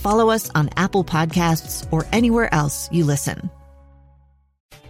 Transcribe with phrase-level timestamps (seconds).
[0.00, 3.50] follow us on Apple Podcasts, or anywhere else you listen.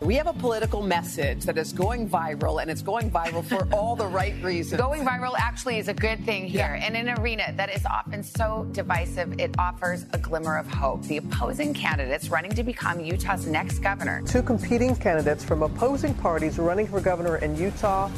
[0.00, 3.96] We have a political message that is going viral, and it's going viral for all
[3.96, 4.80] the right reasons.
[4.80, 6.76] Going viral actually is a good thing here.
[6.78, 6.86] Yeah.
[6.86, 11.02] In an arena that is often so divisive, it offers a glimmer of hope.
[11.04, 14.22] The opposing candidates running to become Utah's next governor.
[14.26, 18.10] Two competing candidates from opposing parties running for governor in Utah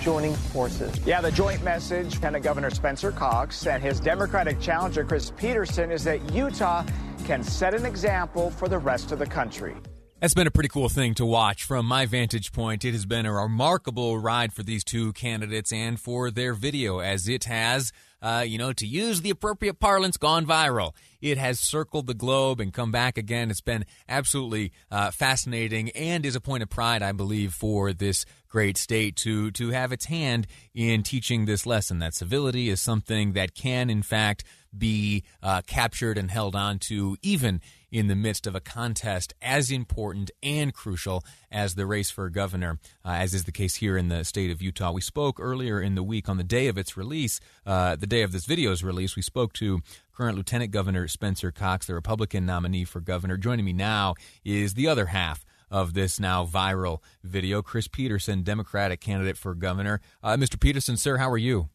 [0.00, 0.92] joining forces.
[1.04, 6.04] Yeah, the joint message, Lieutenant Governor Spencer Cox and his Democratic challenger Chris Peterson, is
[6.04, 6.84] that Utah
[7.24, 9.74] can set an example for the rest of the country.
[10.18, 12.86] That's been a pretty cool thing to watch from my vantage point.
[12.86, 17.28] It has been a remarkable ride for these two candidates and for their video, as
[17.28, 17.92] it has,
[18.22, 20.94] uh, you know, to use the appropriate parlance, gone viral.
[21.20, 23.50] It has circled the globe and come back again.
[23.50, 28.24] It's been absolutely uh, fascinating and is a point of pride, I believe, for this
[28.48, 33.34] great state to to have its hand in teaching this lesson that civility is something
[33.34, 34.44] that can, in fact,
[34.76, 37.60] be uh, captured and held on to even
[37.96, 42.78] in the midst of a contest as important and crucial as the race for governor,
[43.06, 44.92] uh, as is the case here in the state of Utah.
[44.92, 48.20] We spoke earlier in the week on the day of its release, uh, the day
[48.20, 49.80] of this video's release, we spoke to
[50.12, 53.38] current Lieutenant Governor Spencer Cox, the Republican nominee for governor.
[53.38, 54.14] Joining me now
[54.44, 60.02] is the other half of this now viral video, Chris Peterson, Democratic candidate for governor.
[60.22, 60.60] Uh, Mr.
[60.60, 61.70] Peterson, sir, how are you?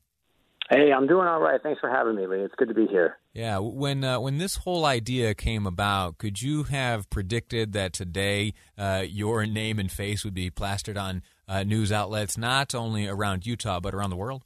[0.73, 1.61] Hey, I'm doing all right.
[1.61, 2.39] Thanks for having me, Lee.
[2.39, 3.17] It's good to be here.
[3.33, 8.53] Yeah, when uh, when this whole idea came about, could you have predicted that today
[8.77, 13.45] uh, your name and face would be plastered on uh, news outlets, not only around
[13.45, 14.45] Utah but around the world?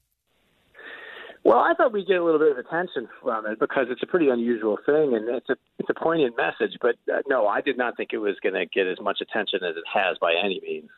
[1.43, 4.07] Well, I thought we'd get a little bit of attention from it because it's a
[4.07, 6.75] pretty unusual thing and it's a it's a poignant message.
[6.81, 9.59] But uh, no, I did not think it was going to get as much attention
[9.63, 10.89] as it has by any means.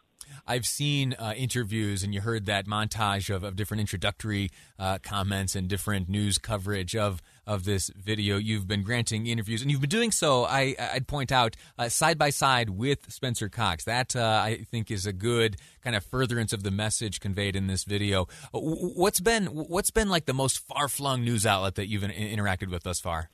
[0.48, 4.50] I've seen uh, interviews, and you heard that montage of, of different introductory
[4.80, 8.38] uh, comments and different news coverage of of this video.
[8.38, 10.46] You've been granting interviews, and you've been doing so.
[10.46, 13.86] I, would point out uh, side by side with Spencer Cox.
[13.86, 17.68] That uh, I think is a good kind of furtherance of the message conveyed in
[17.68, 18.28] this video.
[18.52, 22.84] What's been what's been like the most far flung news outlet that you've interacted with
[22.84, 23.30] thus far?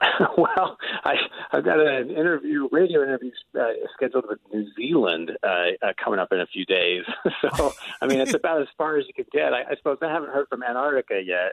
[0.36, 1.14] well, I,
[1.52, 5.48] I've got an interview, radio interview uh, scheduled with New Zealand uh,
[5.82, 7.04] uh, coming up in a few days.
[7.54, 9.52] so, I mean, it's about as far as you can get.
[9.52, 11.52] I, I suppose I haven't heard from Antarctica yet.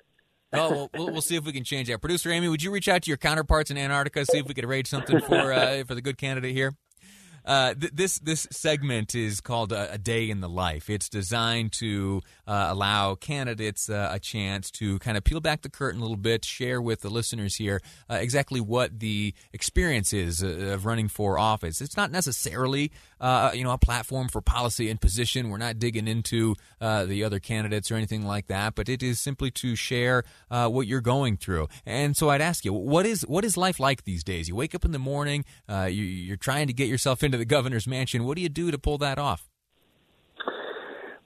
[0.53, 1.99] oh, well, we'll see if we can change that.
[1.99, 4.63] Producer Amy, would you reach out to your counterparts in Antarctica, see if we could
[4.63, 6.73] arrange something for uh, for the good candidate here?
[7.47, 10.89] Uh, th- this this segment is called a, a, day in the life.
[10.89, 15.69] It's designed to uh, allow candidates uh, a chance to kind of peel back the
[15.69, 20.43] curtain a little bit, share with the listeners here uh, exactly what the experience is
[20.43, 21.79] uh, of running for office.
[21.79, 22.91] It's not necessarily
[23.21, 25.49] uh, you know a platform for policy and position.
[25.49, 29.51] We're not digging into the other candidates or anything like that, but it is simply
[29.51, 31.69] to share what you're going through.
[31.85, 34.49] And so I'd ask you, what is what is life like these days?
[34.49, 37.87] You wake up in the morning, you, you're trying to get yourself into the governor's
[37.87, 38.23] mansion.
[38.23, 39.49] What do you do to pull that off?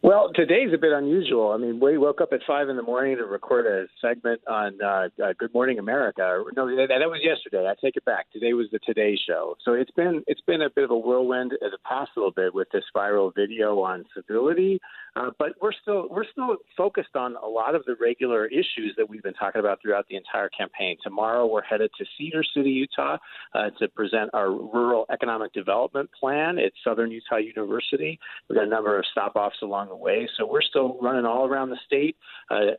[0.04, 1.52] Well, today's a bit unusual.
[1.52, 4.80] I mean, we woke up at five in the morning to record a segment on
[4.82, 6.44] uh, uh, Good Morning America.
[6.56, 7.68] No, that, that was yesterday.
[7.68, 8.26] I take it back.
[8.34, 9.58] Today was the Today Show.
[9.64, 12.52] So it's been it's been a bit of a whirlwind as a past little bit
[12.56, 14.80] with this viral video on civility.
[15.16, 19.10] Uh, but we're still we're still focused on a lot of the regular issues that
[19.10, 20.96] we've been talking about throughout the entire campaign.
[21.04, 23.18] Tomorrow we're headed to Cedar City, Utah,
[23.54, 28.18] uh, to present our rural economic development plan at Southern Utah University.
[28.48, 30.30] We've got a number of stop offs along the way.
[30.38, 32.16] So we're still running all around the state.
[32.50, 32.72] Uh,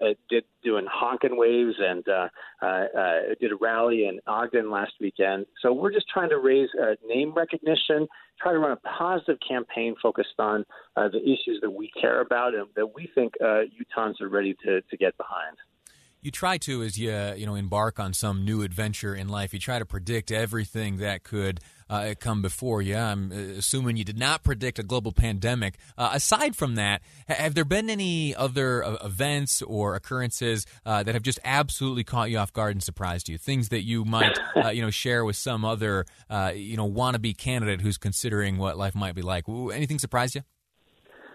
[0.62, 2.28] doing honking waves and uh,
[2.64, 2.84] uh,
[3.40, 5.46] did a rally in Ogden last weekend.
[5.60, 6.68] So we're just trying to raise
[7.06, 8.06] name recognition,
[8.40, 10.64] try to run a positive campaign focused on
[10.96, 13.62] uh, the issues that we care about and that we think uh,
[13.96, 15.56] Utahns are ready to, to get behind.
[16.22, 19.58] You try to as you you know embark on some new adventure in life you
[19.58, 21.60] try to predict everything that could
[21.92, 22.96] uh, come before you.
[22.96, 25.76] I'm uh, assuming you did not predict a global pandemic.
[25.98, 31.14] Uh, aside from that have there been any other uh, events or occurrences uh, that
[31.14, 33.36] have just absolutely caught you off guard and surprised you?
[33.36, 36.06] Things that you might uh, you know share with some other
[36.54, 39.44] you know wannabe candidate who's considering what life might be like.
[39.48, 40.42] Anything surprise you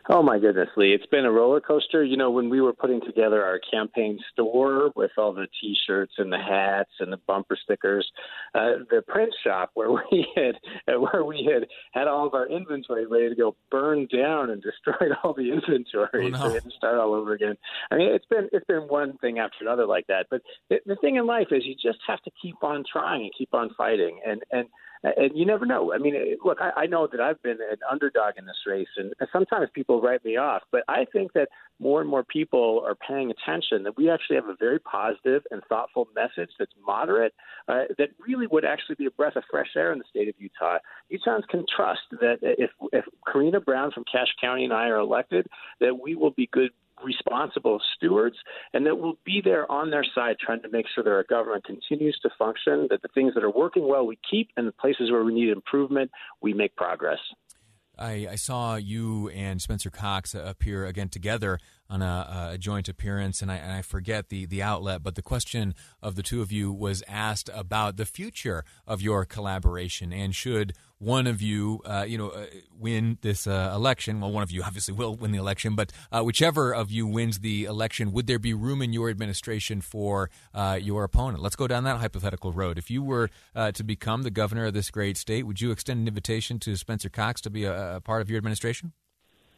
[0.10, 0.94] Oh my goodness, Lee!
[0.94, 2.02] It's been a roller coaster.
[2.02, 6.32] You know, when we were putting together our campaign store with all the T-shirts and
[6.32, 8.10] the hats and the bumper stickers,
[8.56, 10.56] uh, the print shop where we had
[10.98, 15.12] where we had had all of our inventory ready to go burned down and destroyed
[15.24, 16.28] all the inventory.
[16.28, 16.38] Oh, no.
[16.38, 17.56] So we had to start all over again.
[17.92, 20.28] I mean, it's been it's been one thing after another like that.
[20.32, 23.32] But the, the thing in life is you just have to keep on trying and
[23.38, 24.22] keep on fighting.
[24.26, 24.70] And and
[25.04, 25.94] and you never know.
[25.94, 29.14] I mean, look, I, I know that I've been an underdog in this race, and
[29.32, 31.50] sometimes people write me off, but I think that
[31.80, 33.84] more and more people are paying attention.
[33.84, 37.34] That we actually have a very positive and thoughtful message that's moderate,
[37.68, 40.36] uh, that really would actually be a breath of fresh air in the state of
[40.40, 40.78] Utah.
[41.12, 45.48] Utahns can trust that if if Karina Brown from Cache County and I are elected,
[45.80, 46.72] that we will be good
[47.04, 48.36] responsible stewards
[48.74, 51.64] and that we'll be there on their side trying to make sure that our government
[51.66, 55.12] continues to function, that the things that are working well we keep, and the places
[55.12, 56.12] where we need improvement,
[56.42, 57.20] we make progress.
[57.98, 61.60] I, I saw you and Spencer Cox appear again together
[61.90, 65.22] on a, a joint appearance, and I, and I, forget the, the outlet, but the
[65.22, 70.36] question of the two of you was asked about the future of your collaboration and
[70.36, 72.46] should one of you, uh, you know, uh,
[72.78, 74.20] win this uh, election.
[74.20, 77.40] Well, one of you obviously will win the election, but uh, whichever of you wins
[77.40, 81.44] the election, would there be room in your administration for uh, your opponent?
[81.44, 82.78] Let's go down that hypothetical road.
[82.78, 86.02] If you were uh, to become the governor of this great state, would you extend
[86.02, 88.94] an invitation to Spencer Cox to be a, a part of your administration?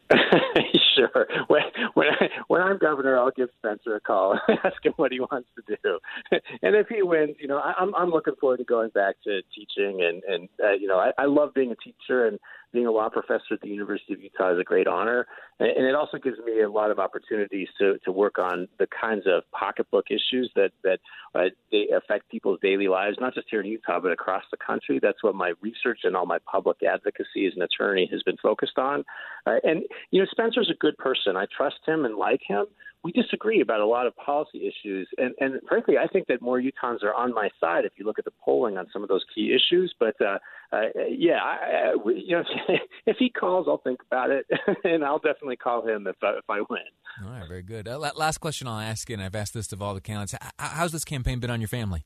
[1.00, 1.28] sure.
[1.48, 1.62] When
[1.94, 5.20] when I when I'm governor, I'll give Spencer a call, and ask him what he
[5.20, 6.00] wants to do,
[6.62, 9.42] and if he wins, you know, I, I'm I'm looking forward to going back to
[9.56, 12.40] teaching, and and uh, you know, I, I love being a teacher, and
[12.72, 15.26] being a law professor at the University of Utah is a great honor,
[15.60, 19.26] and it also gives me a lot of opportunities to to work on the kinds
[19.28, 21.00] of pocketbook issues that that
[21.36, 25.00] uh, they affect people's daily lives, not just here in Utah but across the country.
[25.02, 28.78] That's what my research and all my public advocacy as an attorney has been focused
[28.78, 29.04] on.
[29.46, 31.36] Uh, and you know, Spencer's a good person.
[31.36, 32.66] I trust him and like him
[33.04, 36.60] we disagree about a lot of policy issues, and, and frankly, I think that more
[36.60, 39.24] Utahns are on my side if you look at the polling on some of those
[39.34, 39.94] key issues.
[39.98, 40.38] But uh,
[40.74, 42.44] uh, yeah, I, I, you know,
[43.06, 44.46] if he calls, I'll think about it,
[44.84, 46.82] and I'll definitely call him if I, if I win.
[47.24, 47.88] All right, very good.
[47.88, 50.92] Uh, last question I'll ask you, and I've asked this of all the candidates: How's
[50.92, 52.06] this campaign been on your family?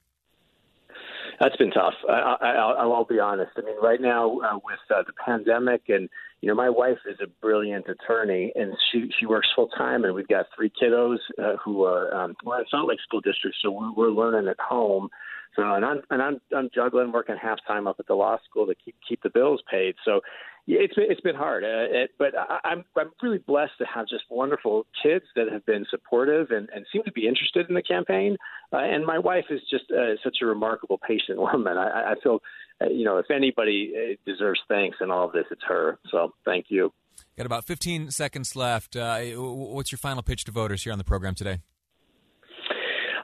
[1.40, 1.94] That's been tough.
[2.10, 3.52] I, I, I'll, I'll be honest.
[3.58, 6.10] I mean, right now uh, with uh, the pandemic, and
[6.42, 10.14] you know, my wife is a brilliant attorney, and she she works full time, and
[10.14, 13.72] we've got three kiddos uh, who are um, we're in Salt Lake School District, so
[13.72, 15.10] we're, we're learning at home.
[15.56, 18.66] So and I'm and I'm I'm juggling working half time up at the law school
[18.68, 19.96] to keep keep the bills paid.
[20.04, 20.22] So
[20.66, 24.08] it's been, it's been hard, uh, it, but I, I'm I'm really blessed to have
[24.08, 27.82] just wonderful kids that have been supportive and, and seem to be interested in the
[27.82, 28.38] campaign.
[28.72, 31.78] Uh, and my wife is just uh, such a remarkable, patient woman.
[31.78, 32.40] I, I feel,
[32.82, 36.00] uh, you know, if anybody uh, deserves thanks in all of this, it's her.
[36.10, 36.92] So thank you.
[37.38, 38.96] Got about 15 seconds left.
[38.96, 41.62] Uh, what's your final pitch to voters here on the program today?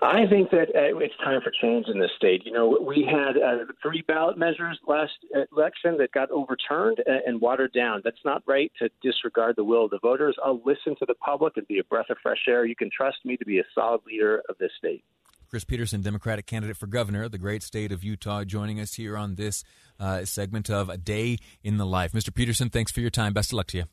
[0.01, 2.43] I think that uh, it's time for change in this state.
[2.45, 5.11] You know, we had uh, three ballot measures last
[5.51, 8.01] election that got overturned and watered down.
[8.03, 10.37] That's not right to disregard the will of the voters.
[10.43, 12.65] I'll listen to the public and be a breath of fresh air.
[12.65, 15.03] You can trust me to be a solid leader of this state.
[15.49, 19.17] Chris Peterson, Democratic candidate for governor of the great state of Utah, joining us here
[19.17, 19.63] on this
[19.99, 22.11] uh, segment of A Day in the Life.
[22.11, 22.33] Mr.
[22.33, 23.33] Peterson, thanks for your time.
[23.33, 23.83] Best of luck to you.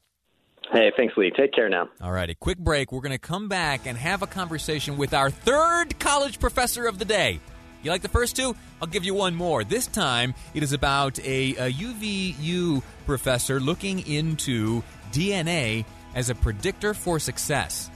[0.73, 1.31] Hey, thanks, Lee.
[1.31, 1.89] Take care now.
[2.01, 2.91] All right, a quick break.
[2.91, 6.99] We're going to come back and have a conversation with our third college professor of
[6.99, 7.41] the day.
[7.83, 8.57] You like the first two?
[8.81, 9.63] I'll give you one more.
[9.63, 14.83] This time, it is about a, a UVU professor looking into
[15.13, 17.91] DNA as a predictor for success.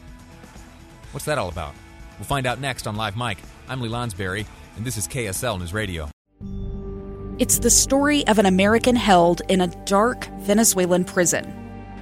[1.11, 1.75] What's that all about?
[2.19, 3.39] We'll find out next on Live Mic.
[3.69, 4.47] I'm Lee Lonsberry,
[4.77, 6.09] and this is KSL News Radio.
[7.41, 11.60] It's the story of an American held in a dark Venezuelan prison.